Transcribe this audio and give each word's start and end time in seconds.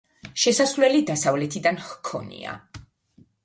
შესასვლელი 0.43 1.03
დასავლეთიდან 1.11 1.77
ჰქონია. 1.91 2.59